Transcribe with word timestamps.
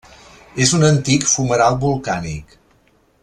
És 0.63 0.71
un 0.77 0.85
antic 0.87 1.27
fumeral 1.33 1.79
volcànic. 1.85 2.57